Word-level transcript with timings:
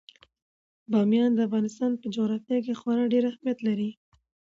بامیان 0.91 1.31
د 1.33 1.39
افغانستان 1.47 1.91
په 2.01 2.05
جغرافیه 2.15 2.59
کې 2.65 2.73
خورا 2.79 3.03
ډیر 3.13 3.23
ستر 3.25 3.29
اهمیت 3.33 3.59
لري. 3.67 3.89